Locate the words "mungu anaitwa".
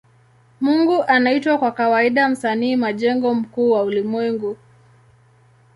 0.61-1.57